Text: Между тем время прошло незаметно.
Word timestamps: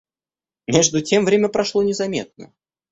Между 0.65 1.03
тем 1.03 1.25
время 1.25 1.47
прошло 1.47 1.83
незаметно. 1.83 2.51